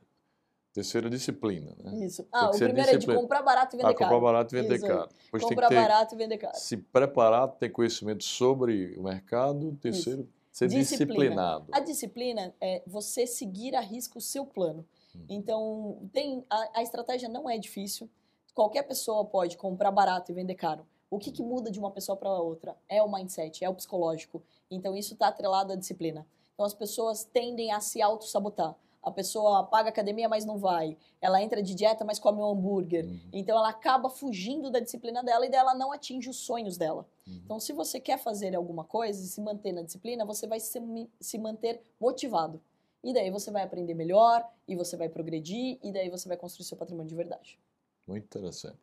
[0.80, 2.06] terceira disciplina, né?
[2.06, 2.26] Isso.
[2.32, 3.20] Ah, o primeiro é de disciplina.
[3.20, 4.20] comprar barato e vender Ah, comprar caro.
[4.20, 5.08] barato e vender Isso caro.
[5.24, 6.56] Depois tem que Comprar ter, barato e vender caro.
[6.56, 9.76] se preparar, ter conhecimento sobre o mercado.
[9.80, 11.06] Terceiro, ser Disciplina.
[11.06, 11.66] disciplinado.
[11.72, 14.86] A disciplina é você seguir a risco o seu plano.
[15.14, 15.24] Hum.
[15.28, 18.08] Então, tem a, a estratégia não é difícil.
[18.54, 20.86] Qualquer pessoa pode comprar barato e vender caro.
[21.10, 22.76] O que, que muda de uma pessoa para outra?
[22.88, 24.42] É o mindset, é o psicológico.
[24.70, 26.26] Então, isso está atrelado à disciplina.
[26.54, 28.74] Então, as pessoas tendem a se auto-sabotar.
[29.02, 30.96] A pessoa paga academia, mas não vai.
[31.20, 33.04] Ela entra de dieta, mas come um hambúrguer.
[33.06, 33.20] Uhum.
[33.32, 37.06] Então, ela acaba fugindo da disciplina dela e dela não atinge os sonhos dela.
[37.26, 37.40] Uhum.
[37.44, 40.78] Então, se você quer fazer alguma coisa e se manter na disciplina, você vai se,
[41.18, 42.60] se manter motivado.
[43.02, 46.66] E daí você vai aprender melhor, e você vai progredir, e daí você vai construir
[46.66, 47.58] seu patrimônio de verdade.
[48.06, 48.76] Muito interessante.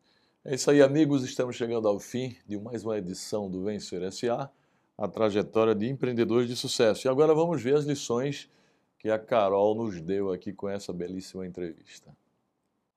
[0.44, 1.24] É isso aí, amigos.
[1.24, 4.50] Estamos chegando ao fim de mais uma edição do Vencer SA,
[4.98, 7.06] a trajetória de empreendedores de sucesso.
[7.06, 8.50] E agora vamos ver as lições
[8.98, 12.16] que a Carol nos deu aqui com essa belíssima entrevista.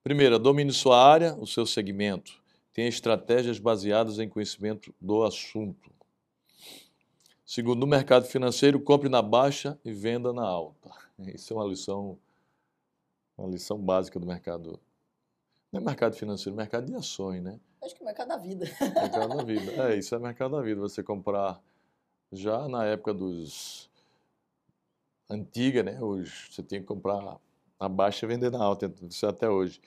[0.03, 2.41] Primeira, domine sua área, o seu segmento.
[2.73, 5.91] Tenha estratégias baseadas em conhecimento do assunto.
[7.45, 10.91] Segundo, no mercado financeiro, compre na baixa e venda na alta.
[11.35, 12.19] Isso é uma lição,
[13.37, 14.81] uma lição básica do mercado
[15.73, 17.59] não é mercado financeiro, é mercado de ações, né?
[17.83, 18.67] Acho que é o mercado da vida.
[18.81, 19.73] Mercado da vida.
[19.73, 20.81] É, isso é mercado da vida.
[20.81, 21.61] Você comprar
[22.33, 23.90] já na época dos
[25.31, 26.01] antiga, né?
[26.01, 27.39] Hoje você tem que comprar
[27.81, 29.81] na baixa e vender na alta, isso é até hoje.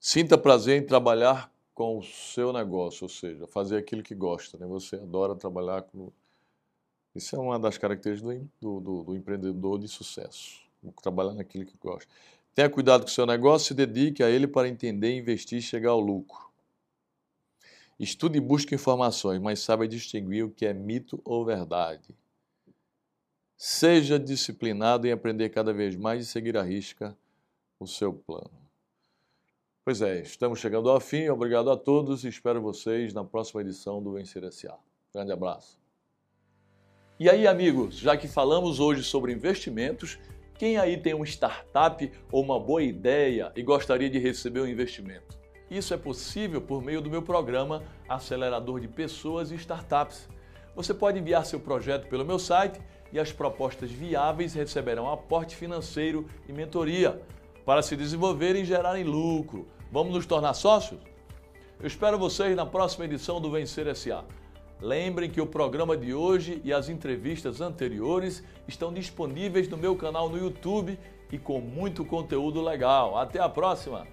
[0.00, 4.66] Sinta prazer em trabalhar com o seu negócio, ou seja, fazer aquilo que gosta, né?
[4.66, 6.12] Você adora trabalhar com
[7.14, 10.60] isso é uma das características do, do, do- do empreendedor de sucesso,
[11.02, 12.10] trabalhar naquilo que gosta.
[12.54, 15.90] Tenha cuidado com o seu negócio, se dedique a ele para entender, investir e chegar
[15.90, 16.48] ao lucro.
[17.98, 22.14] Estude e busque informações, mas saiba distinguir o que é mito ou verdade.
[23.60, 27.18] Seja disciplinado em aprender cada vez mais e seguir à risca
[27.80, 28.52] o seu plano.
[29.84, 31.28] Pois é, estamos chegando ao fim.
[31.28, 34.78] Obrigado a todos e espero vocês na próxima edição do Vencer S.A.
[35.12, 35.76] Grande abraço.
[37.18, 40.20] E aí, amigos, já que falamos hoje sobre investimentos,
[40.56, 45.36] quem aí tem uma startup ou uma boa ideia e gostaria de receber um investimento?
[45.68, 50.28] Isso é possível por meio do meu programa Acelerador de Pessoas e Startups.
[50.76, 52.80] Você pode enviar seu projeto pelo meu site
[53.12, 57.20] e as propostas viáveis receberão aporte financeiro e mentoria
[57.64, 59.66] para se desenvolverem e gerarem lucro.
[59.90, 61.00] Vamos nos tornar sócios?
[61.80, 64.24] Eu espero vocês na próxima edição do Vencer SA.
[64.80, 70.28] Lembrem que o programa de hoje e as entrevistas anteriores estão disponíveis no meu canal
[70.28, 70.98] no YouTube
[71.32, 73.18] e com muito conteúdo legal.
[73.18, 74.06] Até a próxima!